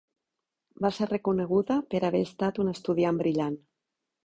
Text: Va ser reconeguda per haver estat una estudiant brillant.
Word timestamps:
Va 0.85 0.89
ser 0.99 1.07
reconeguda 1.09 1.77
per 1.93 2.03
haver 2.09 2.23
estat 2.29 2.59
una 2.65 2.77
estudiant 2.79 3.23
brillant. 3.23 3.63